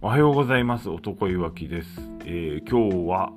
[0.00, 0.88] おはようございます。
[0.88, 1.88] 男いわきです、
[2.24, 3.32] えー、今日は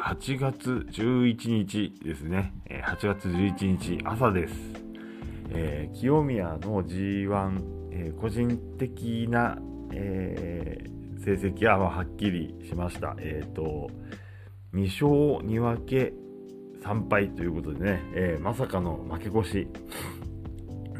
[0.00, 2.80] 8月11日ですねえ。
[2.86, 4.54] 8月11日朝です。
[5.50, 7.60] えー、清宮の G1、
[7.90, 9.58] え、個人的な、
[9.92, 10.84] え、
[11.18, 13.16] 成績ははっきりしました。
[13.18, 13.90] えっ、と、
[14.72, 16.12] 2勝2分け
[16.84, 19.68] 3敗ということでね、えまさかの負け越し。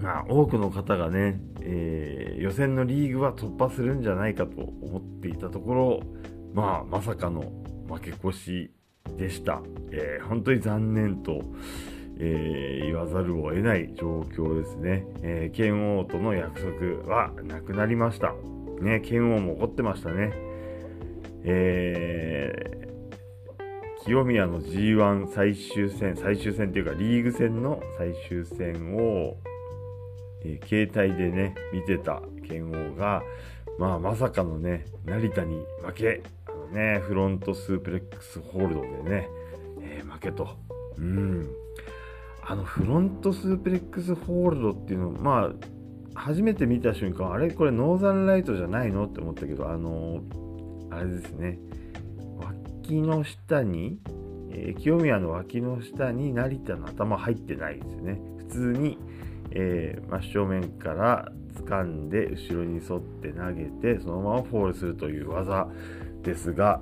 [0.03, 6.01] まあ、多くの方がね、え、予選のリーグは突破するんじゃないかと思っていたところ、
[6.53, 7.53] まあ、まさかの
[7.89, 8.73] 負け越し
[9.17, 9.63] でした。
[9.93, 11.41] えー、本当に残念と、
[12.19, 15.07] えー、言わざるを得ない状況ですね。
[15.23, 18.35] えー、剣王との約束はなくなりました。
[18.81, 20.33] ね、剣王も怒ってましたね。
[21.45, 29.37] えー、清宮の G1 最終戦、最終戦というかリーグ戦の最終戦を、
[30.45, 33.23] えー、携帯でね、見てた剣王が、
[33.79, 39.29] まあ、まさかのね、成田に負け、あのね、フロントスープレックスホールドでね、
[39.81, 40.57] えー、負けと。
[40.99, 41.49] うん。
[42.45, 45.53] あの、フロントスープレックスホールドっていうの、まあ、
[46.15, 51.59] 初めて見た瞬間、あれこれノーザンライトじゃないのって思ったけど、あのー、あれですね、
[52.39, 53.99] 脇の下に、
[54.51, 58.21] えー、清宮の脇の下に成田の頭入ってないですね。
[58.39, 58.99] 普通に、
[59.53, 63.65] えー、真正面から掴んで後ろに沿って投げ
[63.95, 65.69] てそのままフォールするという技
[66.23, 66.81] ですが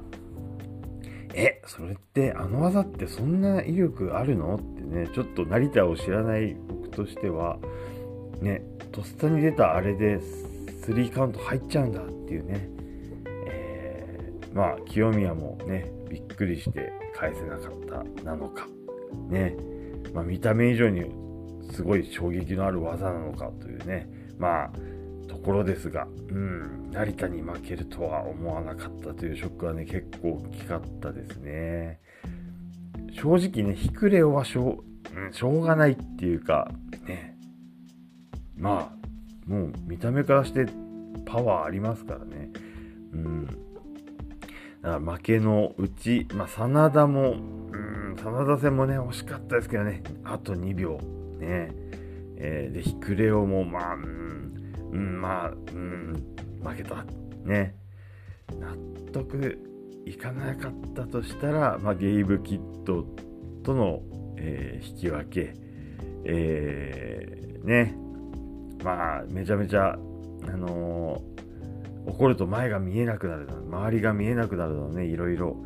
[1.34, 4.56] えそれってあの技ってそんな威力あるの？
[4.56, 7.58] ってねちょっと成田を知らない僕としては
[8.40, 8.62] ね
[8.92, 12.68] とっさに出たあれで3カウント入っちゃうんだっていうね、
[13.46, 18.66] えー、まあ清宮もねびっくりして返せなかったなのか。
[19.28, 19.56] ね。
[20.12, 21.04] まあ、見た目以上に
[21.72, 24.08] すごい衝撃のある技なのかというね、
[24.40, 24.70] まあ、
[25.28, 32.00] ところですが、うん、成田に負けるとは思わなかったというショックはね、結構大きかったですね。
[33.12, 34.82] 正直ね、ヒクレオはしょ
[35.14, 36.72] う、うん、しょうがないっていうか、
[37.06, 37.36] ね、
[38.56, 40.66] まあ、もう見た目からして
[41.26, 42.50] パワーありますからね。
[43.12, 43.46] うん。
[43.46, 43.58] だか
[44.82, 50.98] ら負けのうち、まあ、真田も、うん、真田戦もね、惜しかったですけどね、あと2秒。
[51.38, 51.72] ね。
[52.42, 56.14] えー、で、ヒクレオも、まあ、うん、まあ、うん、
[56.64, 57.04] 負けた。
[57.44, 57.74] ね。
[58.58, 58.74] 納
[59.12, 59.58] 得
[60.06, 63.04] いかなかったとしたら、まあ、ゲイブ・キッド
[63.62, 64.02] との、
[64.36, 65.54] えー、引き分け。
[66.24, 67.94] えー、ね。
[68.82, 69.96] まあ、めちゃめちゃ、あ
[70.56, 75.62] のー、怒ると前が見えなくなる周りが見えなくなるのね、いろいろ、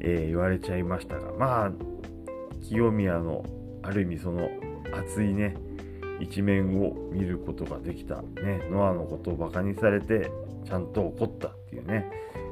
[0.00, 1.72] えー、言われちゃいましたが、まあ、
[2.68, 3.44] 清宮の
[3.84, 4.50] ある意味その
[4.92, 5.56] 熱いね
[6.20, 10.30] 一面を見ることができた、ね、ノアのことをバカにされて
[10.64, 12.10] ちゃんと怒ったっていうね、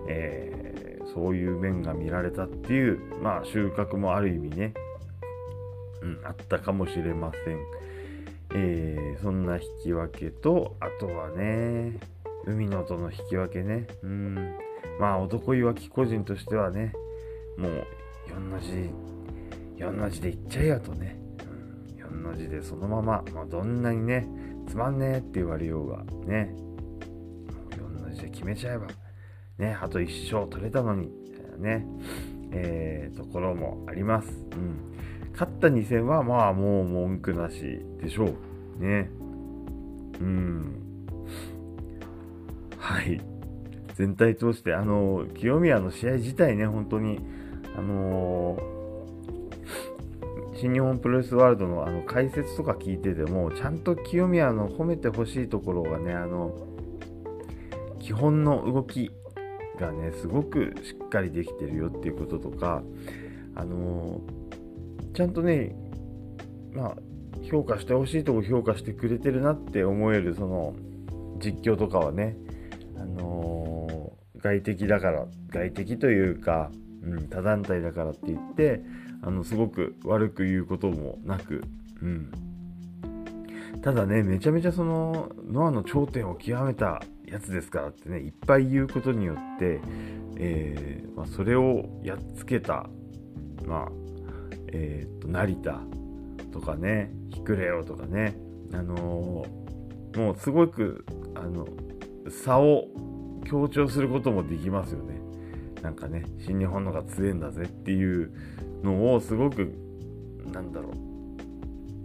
[0.08, 4.74] えー、そういう面が見られたっていう、まあ、収穫もある意味ね、
[6.02, 7.58] うん、あったかもしれません。
[8.56, 11.98] えー、そんな引き分けと、あとはね、
[12.46, 14.54] 海のとの引き分けね、うん、
[15.00, 16.92] まあ男いわき個人としてはね、
[17.58, 17.86] もう
[18.28, 18.90] 4の字、
[19.82, 21.23] 4の字でいっちゃえよとね、
[22.22, 24.28] の字でそのまま、まあ、どんなにね、
[24.68, 26.54] つまんねえって言われようが、ね、
[27.70, 28.86] 4の字で決めちゃえば、
[29.58, 31.10] ね、あと1勝取れたのに、
[31.58, 31.86] ね、
[32.52, 34.28] えー、ところもあります。
[34.52, 34.94] うん。
[35.32, 38.26] 勝った2戦は、まあもう文句なしでしょ
[38.80, 38.84] う。
[38.84, 39.10] ね。
[40.20, 41.06] うん。
[42.78, 43.20] はい。
[43.94, 47.20] 全体通して、あの、清宮の試合自体ね、本当に、
[47.76, 48.83] あのー
[50.56, 56.54] 新日本プロレスワールドのあの解説とか聞いててもちゃんと清宮の褒めてほしいところがねあの
[58.00, 59.10] 基本の動き
[59.78, 62.82] がねすごくしっかりできてるよっていうこととか
[63.56, 64.20] あの
[65.14, 65.74] ちゃんとね
[66.72, 66.96] まあ
[67.50, 70.74] 評価してほしいとこ評価してくれてるなって思えるその
[71.40, 72.36] 実況とかはね
[72.96, 76.70] あの外敵だから外敵というか、
[77.02, 78.82] うん、他団体だからって言って
[79.26, 81.62] あのすごく悪く言うこともなく、
[82.02, 82.30] うん、
[83.82, 89.80] ただねめちゃめちゃそのノアの頂点を極めたやつですからってねいっぱい言うことによって、
[90.36, 92.86] えー、まあ、それをやっつけた
[93.66, 93.88] まあ
[94.72, 95.80] えー、っと成田
[96.52, 98.36] とかねヒクレオとかね
[98.74, 101.66] あのー、もうすごくあの
[102.28, 102.88] 差を
[103.46, 105.20] 強調することもできますよね。
[105.82, 108.32] なんかね新日本のが強いんだぜっていう
[108.84, 109.72] のをすごく
[110.52, 110.92] なんだろう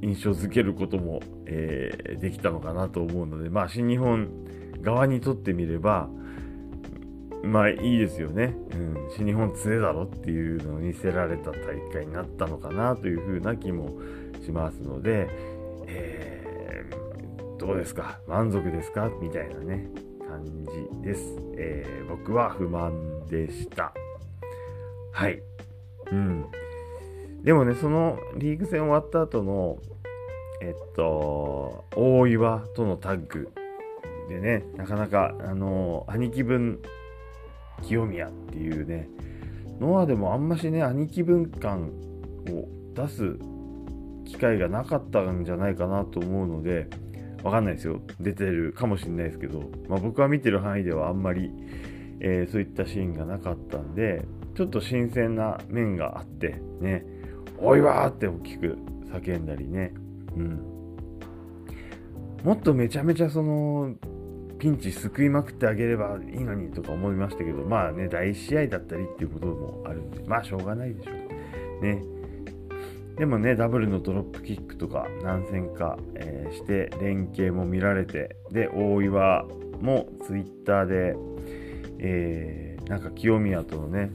[0.02, 4.30] 印象づけることも、えー、できたのかなと思うのでまあ新日本
[4.82, 6.10] 側にとってみれば、
[7.44, 14.00] まあいいですよね、うん、新日本強えだろっていうのを見せられた大会になったのかなというふうな気も
[14.42, 15.28] しますので、
[15.88, 18.22] えー、どうですか？
[18.26, 19.12] 満足ですか？
[19.22, 19.90] みたいなね
[20.26, 23.94] 感じです、えー、僕は不満でした。
[25.12, 25.42] はい。
[26.12, 26.46] うん。
[27.44, 29.78] でもねそのリーグ戦終わった後の
[30.62, 33.52] えっと大岩とのタッグ
[34.30, 36.80] でねなかなかあの兄貴分
[37.84, 39.10] 清宮っていうね
[39.80, 41.92] ノアでもあんましね兄貴分感
[42.50, 43.38] を出す
[44.26, 46.88] 機会がなかったんじゃないかなと思うので
[47.44, 48.02] わかんないですよ。
[48.20, 51.52] 出てるかもしれないですけど、まあ、僕は見てる範囲ではあんまり、
[52.20, 54.26] えー、そういったシーンがなかったんで
[54.56, 57.06] ちょっと新鮮な面があってね
[57.62, 58.78] 「おいわ!」って大きく
[59.12, 59.94] 叫んだりね
[60.36, 60.60] うん
[62.44, 63.96] もっとめちゃめちゃその
[64.60, 71.84] ピンチ救いまくってあげればいいのにとか思いましたけど、まあね、第1試合だったりっていうこともあるんで、まあしょうがないでしょう。
[71.84, 72.04] ね。
[73.18, 79.46] でもね、ダブルのドロップキックとか何戦か、えー、して、連携も見られて、で、大岩
[79.82, 81.16] もツイッターで、
[82.00, 84.12] えー、なんか清宮とのね、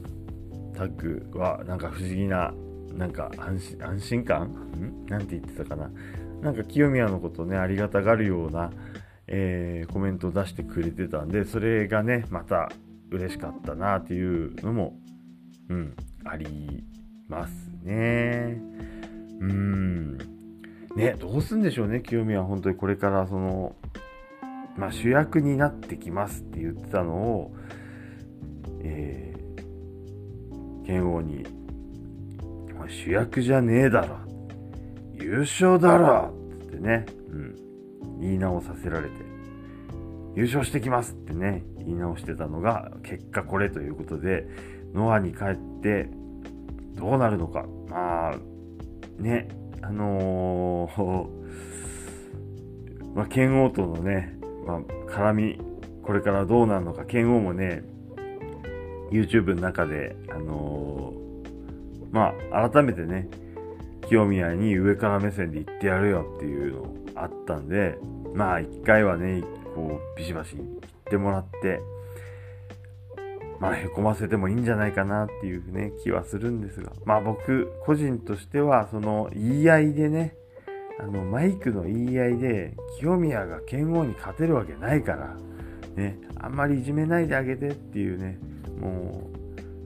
[0.75, 2.53] タッグはなんか不思議な、
[2.95, 4.47] なんか安心安心感？
[4.47, 5.05] ん？
[5.07, 5.91] なんて言ってたかな？
[6.41, 8.71] なんか清宮のことね、ありがたがるような、
[9.27, 12.71] えー、コメントを出してくれてたんで、それがね、また
[13.11, 14.97] 嬉しかったなっていうのも、
[15.69, 16.83] うん、あり
[17.27, 18.61] ますね。
[19.39, 20.17] うん。
[20.95, 23.75] ね、どうすんでしょうね、清宮は本当にこれからその、
[24.77, 27.55] まあ、主役になってきますって言ってたのを、
[28.81, 31.44] えー、剣王に、
[33.05, 34.17] 主役じゃねえだろ。
[35.13, 36.33] 優勝だろ
[36.65, 38.19] ってね、うん。
[38.19, 39.13] 言い直させられて、
[40.33, 44.47] 優勝してきますってね、言い直してたのが、結果これということで、
[44.95, 46.09] ノアに帰って、
[46.95, 47.67] どうなるのか。
[47.87, 48.35] まあ、
[49.21, 49.49] ね、
[49.83, 51.27] あのー、
[53.13, 54.35] まあ、剣王とのね、
[54.65, 54.81] まあ、
[55.11, 55.61] 絡み、
[56.01, 57.83] これからどうなるのか、剣王もね、
[59.11, 61.24] YouTube の中で、あのー、
[62.15, 63.27] まあ、改めてね、
[64.07, 67.97] 清宮に上から目線で言ってやるよっていうのあったんで、
[68.33, 69.43] まあ一回はね、
[69.75, 70.69] こう、ビシバシ言っ
[71.03, 71.81] てもらって、
[73.59, 80.37] まあ、へこませてもいいんじゃないかなっていうね、気はするんですが、まあ僕、個人としては、その、言い合いでね、
[80.97, 85.35] あの、マイクの言い合いで、清宮が剣王に勝てるわけないから、
[85.97, 88.39] ね、あんまりいじめないであげてっていうね、
[88.79, 89.29] も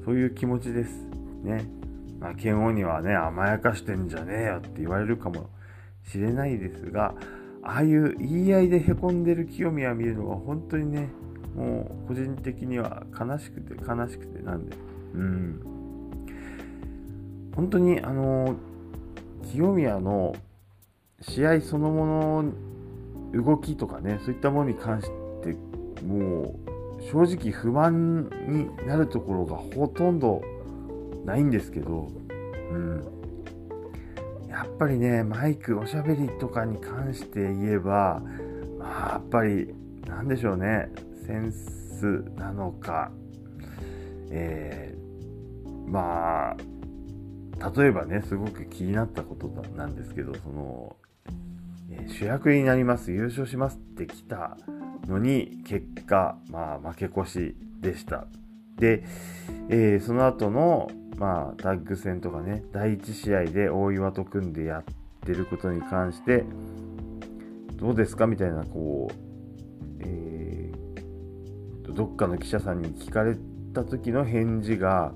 [0.01, 0.91] う、そういう気持ちです。
[1.43, 1.78] ね。
[2.19, 5.49] まあ、剣王にはね、甘やかしてんじゃねえよって言われるかも
[6.03, 7.15] しれないですが、
[7.63, 11.09] ああいう言い合いでへこんでる清宮見るのは本当にね、
[11.55, 14.75] もう個人的には悲しくて悲しくてなんで、
[15.15, 15.61] うん。
[17.55, 18.55] 本当にあの、
[19.51, 20.35] 清宮の
[21.21, 22.53] 試合そのも
[23.33, 25.07] の動きとかね、そういったものに関し
[25.43, 25.55] て、
[26.03, 26.55] も
[26.97, 30.41] う正直不満になるところがほとんど
[31.29, 32.07] ないんですけど、
[32.71, 33.03] うん。
[34.49, 38.23] やっぱりね、マイク、おしゃべりとかに関して言えば、
[38.79, 39.75] まあ、やっぱり、
[40.07, 40.89] なんでしょうね、
[41.27, 43.11] センスなのか、
[44.31, 46.57] えー、まあ、
[47.75, 50.95] 例えばね、すごく気になったことなんですけど、その、
[51.91, 54.57] え、主役になります、優勝しますって来た
[55.07, 58.25] のに、結果、まあ、負け越しでした。
[58.79, 59.03] で、
[59.69, 64.83] えー、その後の、まあ、タッグ戦とかね、第1試合で大岩と組んでやっ
[65.25, 66.45] てることに関して、
[67.75, 69.15] どうですかみたいな、こう、
[69.99, 73.35] えー、どっかの記者さんに聞かれ
[73.73, 75.13] た時の返事が、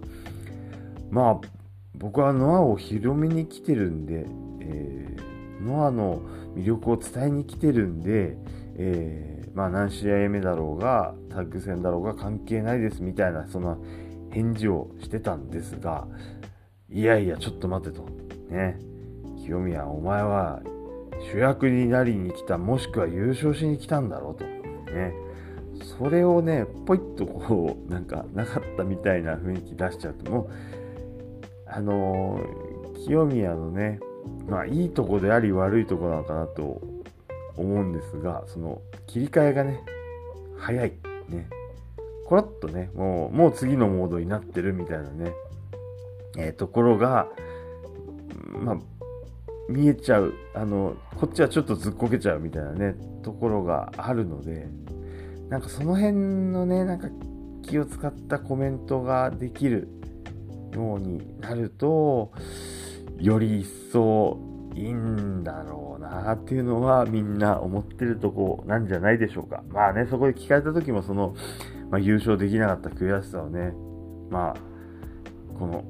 [1.09, 1.47] まあ、
[1.95, 4.25] 僕はノアを広めに来てるんで、
[4.61, 6.21] えー、ノアの
[6.55, 8.35] 魅力を伝えに来てるんで、
[8.75, 13.77] えー、まあ何試合目だろうが、タッグ戦だろうが関係ないですみたいな、その
[14.31, 16.07] 返事をしてたんですが、
[16.89, 18.05] いやいや、ちょっと待てと。
[18.49, 18.79] ね。
[19.37, 20.61] 清宮、お前は
[21.31, 24.45] 主役になりに来た、もしくは優勝しに来たんだろうと。
[24.91, 25.13] ね。
[25.97, 30.49] それをね、ポイッとこう、なんかなかったみたいな雰囲気出しちゃうと、もう、
[31.67, 33.99] あのー、清宮のね、
[34.47, 36.81] まあいいとこであり悪いとこなのかなと
[37.57, 39.83] 思うんですが、その切り替えがね、
[40.57, 40.93] 早い。
[41.29, 41.49] ね。
[42.25, 45.33] コロッとね、もう、もう次のモードになってるみたいなね、
[46.37, 47.27] えー、ところが、
[48.59, 48.77] まあ、
[49.69, 50.33] 見えちゃう。
[50.53, 54.67] あの、こっちはちょっとずっこけちゃうみたいなね、ところがあるので、
[55.49, 56.13] なんかその辺
[56.51, 57.09] のね、なんか
[57.63, 59.87] 気を使ったコメントができる
[60.73, 62.31] ようになると
[63.19, 64.39] より一層
[64.75, 69.63] いいんだろうなっていうのはみんな思ってるとこなんじゃないでしょうか。
[69.69, 71.35] まあね、そこで聞かれた時もその、
[71.89, 73.73] まあ、優勝できなかった悔しさをね、
[74.29, 75.85] まあ、この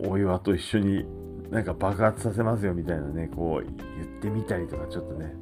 [0.00, 1.06] 大岩と一緒に
[1.50, 5.34] なんか爆発させますよみたいなね、こう言ってみたりとかちょっとね、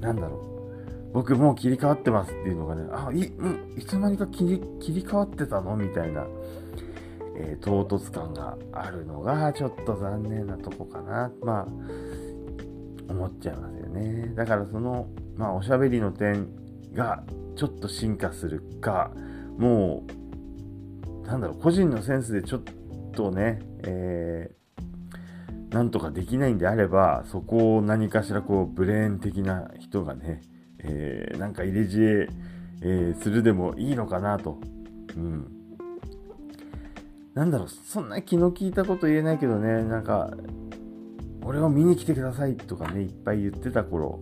[0.00, 0.54] なんだろう。
[1.12, 6.26] 僕もう切り替わってますっていうのがね、あ、い、うん、いつの間にか切り切り替わってたのみたいな、
[7.36, 11.30] えー、唐突感があるのがちょっと残念なとこかな。
[11.40, 11.66] まあ、
[13.08, 14.32] 思っちゃいますよね。
[14.34, 16.48] だからその、まあ、おしゃべりの点
[16.94, 17.22] が
[17.56, 19.10] ちょっと進化するか、
[19.58, 20.04] も
[21.24, 22.62] う、なんだろう、個人のセンスでちょっ
[23.12, 30.40] とね、えー、なんとかできないんであれば、そこを何かしらこう、ブレーン的な人がね、
[30.78, 32.28] えー、なんか入れ知恵、
[32.82, 34.60] えー、するでもいいのかなと。
[35.16, 35.50] うん。
[37.34, 40.30] なんだろう、そんな気の利いたこと言えないけどね、なんか、
[41.44, 44.20] 俺を見に来てくださいとかね、いっぱい言ってた頃、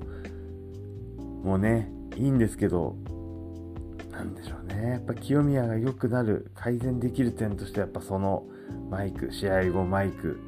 [1.45, 2.97] もうね、いいんですけど、
[4.11, 4.91] なんでしょうね。
[4.91, 8.45] やっぱ清宮が良くなる、改善できる点としてやっぱその
[8.91, 10.39] マイク、試合後マイク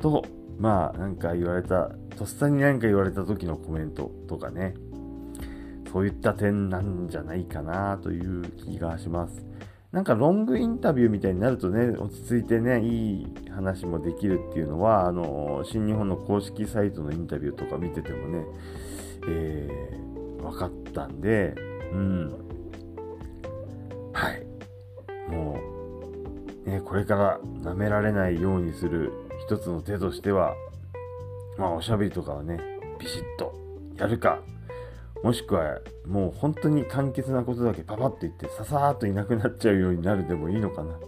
[0.00, 0.24] と、
[0.58, 4.74] まあなんか言われた、とっさに何か言われた時のコメントとかね、
[5.90, 9.45] そういった点なんじゃないかなという気がします。
[9.96, 18.44] なんかロングインタビューみたいになるとね、落ち着いてね、いい話もできるっていうのは、あの、新日本の公式サイトのインタビューとか見ててもね、
[19.26, 21.54] えー、分かったんで、
[21.94, 22.30] うん。
[24.12, 24.44] はい。
[25.30, 25.58] も
[26.66, 29.14] う、ね、これから舐められないようにする
[29.46, 30.54] 一つの手としては、
[31.56, 32.58] まあ、おしゃべりとかはね、
[32.98, 33.54] ビシッと
[33.96, 34.40] やるか、
[35.22, 40.98] もしくはもう本当に簡潔なことだけパパッと言ってささーっといなくなっちゃうようになるでもいいのかな。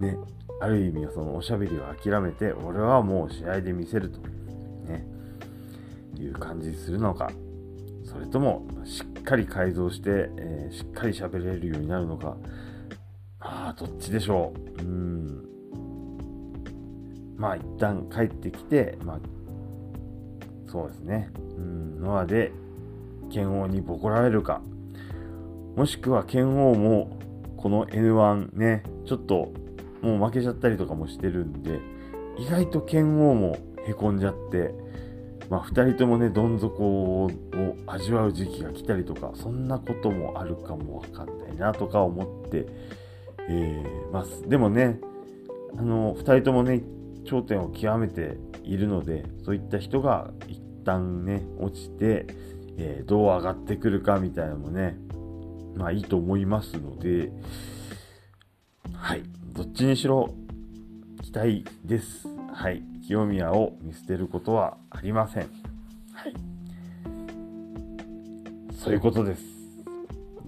[0.00, 0.18] ね。
[0.60, 4.20] ある意味はそのおしゃべりを諦めて俺はもう試合で見せると。
[4.88, 5.06] ね。
[6.18, 7.30] いう感じするのか。
[8.04, 12.36] それともしっかり改造して、えー、しっかり喋れるようになるのか。
[13.40, 14.82] まあどっちでしょう。
[14.82, 15.46] うん。
[17.36, 19.20] まあ一旦帰ってきて、まあ
[20.70, 21.30] そうですね。
[21.56, 22.52] うん、ノアで
[23.30, 24.62] 剣王にボコられるか、
[25.76, 27.18] もしくは剣王も
[27.56, 29.52] この N1 ね、ちょっと
[30.02, 31.80] もう負けちゃったりとかもしてるんで、
[32.38, 34.74] 意外と剣王もへこんじゃって、
[35.50, 37.30] まあ2人ともね、どん底を
[37.86, 42.66] 味わう時期が来たりとか、そんなこともあるかもわかんないなとか思って、
[43.48, 44.48] えー、ます。
[44.48, 44.98] でもね、
[45.78, 46.82] あの、2人ともね、
[47.24, 52.26] 頂点を極めているので、そういった人が一旦ね、落ちて、
[52.78, 54.96] えー、どう上がってくるかみたいなのもね、
[55.76, 57.30] まあいいと思いますので、
[58.92, 60.34] はい、どっちにしろ
[61.22, 62.28] 期待です。
[62.52, 65.42] はい、清宮を見捨てることはありません。
[66.12, 66.34] はい。
[68.72, 69.42] そういうことです。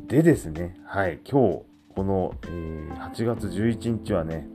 [0.06, 1.62] でですね、はい、今日、
[1.94, 4.49] この、えー、8月11日はね、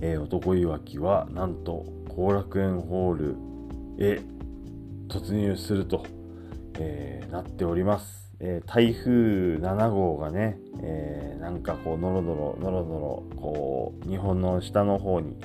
[0.00, 3.36] えー、男いわきはなんと後楽園ホール
[3.98, 4.20] へ
[5.08, 6.06] 突入すると
[6.78, 8.22] えー、なっております。
[8.40, 15.36] えー、台風7号がね、えー、なんかこう、のろのろ、のろのろ、こう、日本の下の方に、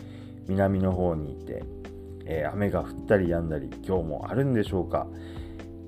[0.48, 1.64] 南の方にいて、
[2.26, 5.08] え雨が降ったり止んだり、今日もあるんでしょうか。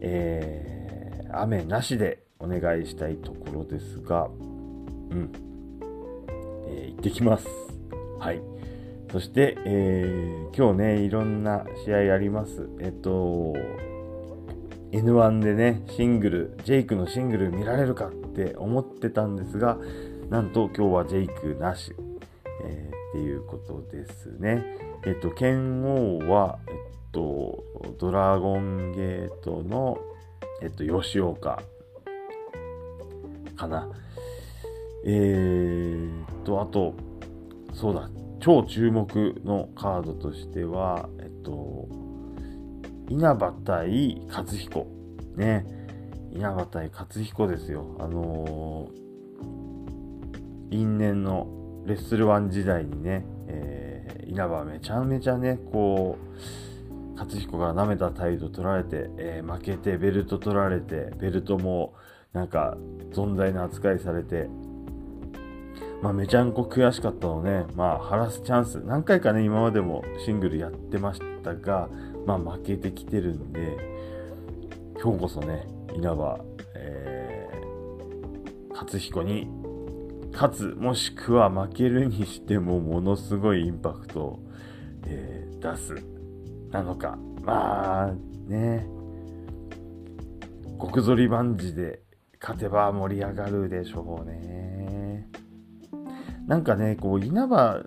[0.02, 4.30] え雨なしでお願いしたいところですが、
[5.12, 5.32] うん、
[6.68, 7.48] え行ってきます。
[8.20, 8.42] はい。
[9.12, 12.70] そして、え今日ね、いろんな試合あります。
[12.80, 13.54] えっと、
[14.92, 19.78] N1 でね、シングル、ジェイクのシングル見られるかって思ってたんですが、
[20.30, 21.94] なんと今日はジェイクなし、
[22.64, 24.64] えー、っていうことですね。
[25.06, 26.76] えっと、剣王は、えっ
[27.12, 27.64] と、
[28.00, 30.00] ドラゴンゲートの、
[30.62, 31.62] えっと、吉岡
[33.56, 33.90] かな。
[35.06, 36.96] えー、っと、あと、
[37.74, 41.88] そうだ、超注目のカードとしては、えっと、
[43.10, 44.88] 稲葉対勝彦。
[45.36, 45.66] ね。
[46.32, 47.98] 稲葉対勝彦ですよ。
[48.00, 51.48] あのー、因縁の
[51.86, 61.96] レッスル1時代にね、えー、稲葉めちゃめちゃね、こう、勝彦が舐めた態度取られて、えー、負けてベルト取られて、ベルトも
[62.32, 62.78] なんか
[63.12, 64.48] 存在の扱いされて、
[66.04, 71.90] まあ、めちゃんこ悔しかったのね、まあ、晴らすチャンス、何回かね、今までもシングルやってましたが、
[72.30, 73.76] まあ、負けてきてるんで、
[75.02, 76.40] 今日こそね、稲葉、
[76.76, 79.48] えー、勝彦に
[80.32, 84.40] 勝つもしくは負けるにしてもものすごいインパクトを、
[85.08, 85.96] えー、出す。
[86.70, 87.18] なのか。
[87.42, 88.14] まあ
[88.48, 88.88] ね。
[90.80, 92.04] 極ぞり万事で
[92.40, 95.28] 勝てば盛り上がるでしょうね。
[96.46, 97.84] なんかねこう稲葉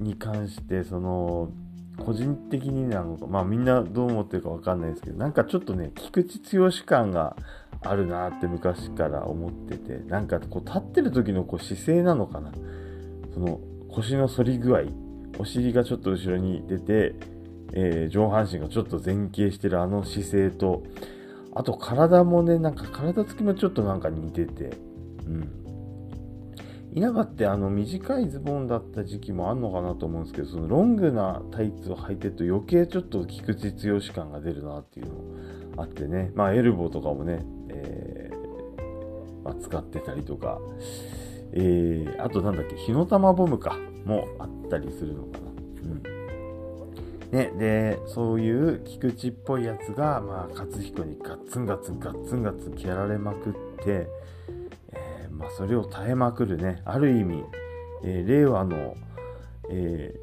[0.00, 1.52] に関してその
[1.98, 7.36] 個人的になのかまあみんなどう思ってるか分かんないですけどなんかちょっとね菊池剛感が
[7.82, 12.52] あるなって昔から思っててなんかこう立ってる時のこう姿勢なのかな。
[13.32, 13.60] その
[13.90, 14.82] 腰の反り具合
[15.38, 17.14] お尻がちょっと後ろに出て、
[17.72, 20.84] えー、上半身がちょっと前傾してるあの姿勢と
[21.54, 24.76] あと体もねなんか体つきもちょっとなんか似てて
[25.26, 25.63] うん。
[26.94, 36.30] 稲葉ってあの短いズボンだった時期もあんのかなと思うんですけどそのロングなタイツを履いてると余計ちょっと菊池剛感が出るなっていうのもあってね。
[36.34, 40.60] まあエルボーとかもね、えー、まあ、使ってたりとか、
[41.52, 43.76] えー、あとなんだっけ火の玉ボムか。
[44.04, 45.44] もあったりするのかな。
[45.82, 46.02] うん。
[47.30, 53.52] ね、でそういう菊池っぽいやつが、まあ、勝彦にガッツンガッツンガッツンガッツン蹴られまくっ
[53.84, 54.08] て
[55.44, 57.44] まあ、それを耐えまくるね、ある意味、
[58.02, 58.96] えー、令和の、
[59.68, 60.14] え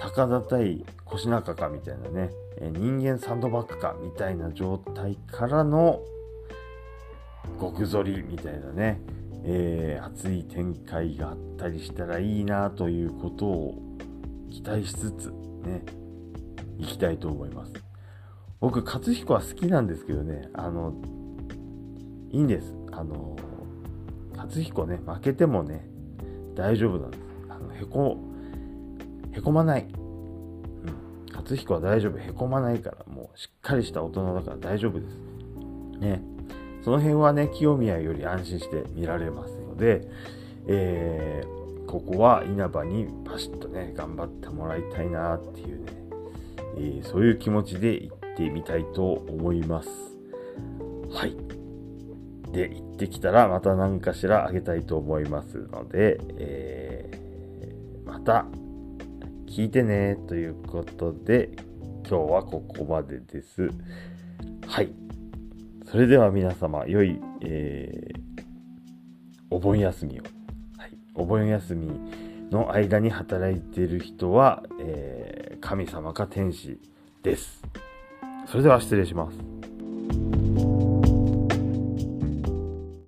[0.00, 6.00] 高田対腰中かみたいなね、え、人間サンドバッグかみたいな状態からの
[7.60, 9.00] 極反りみたいなね、
[9.44, 13.74] えー、熱い展開があったりしたらいいなということを
[14.50, 15.30] 期待しつつ
[15.62, 15.84] ね、
[16.78, 17.72] いきたいと思います。
[18.58, 20.94] 僕、勝彦は好きなんですけどね、あの、
[22.32, 22.74] いいんです。
[22.90, 23.36] あの、
[24.44, 25.86] 勝彦ね、負けてもね、
[26.54, 27.22] 大丈夫なんです。
[27.48, 28.16] あの、へこ、
[29.32, 29.82] へこまない。
[29.82, 31.34] うん。
[31.34, 32.18] 勝彦は大丈夫。
[32.18, 35.16] へこまないから、もうしっかりした大人だから大丈夫です。
[36.00, 36.22] ね。
[36.82, 40.08] その辺はね、清宮より安心して見られますので、
[40.66, 45.92] えー、ここは稲葉にパシッとね、頑張ってもらいたいなっていうね、
[46.76, 49.88] えー、そういう気持ちで行ってみたいと思います。
[51.10, 51.59] はい。
[52.52, 58.46] で行ってきたらまた何かしらあげたいと思いますので、えー、また
[59.46, 61.50] 聞いてねということで
[62.08, 63.70] 今日はここまでです。
[64.66, 64.92] はい。
[65.90, 68.42] それでは皆様良い、えー、
[69.50, 70.22] お盆休みを、
[70.78, 71.88] はい、お盆休み
[72.50, 76.80] の間に働いている人は、えー、神様か天使
[77.22, 77.62] です。
[78.46, 79.69] それでは失礼します。